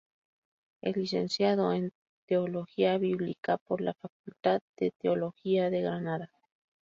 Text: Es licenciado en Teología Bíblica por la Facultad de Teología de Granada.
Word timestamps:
Es 0.81 0.97
licenciado 0.97 1.71
en 1.73 1.93
Teología 2.27 2.97
Bíblica 2.97 3.59
por 3.59 3.81
la 3.81 3.93
Facultad 3.93 4.59
de 4.79 4.89
Teología 4.99 5.69
de 5.69 5.81
Granada. 5.81 6.31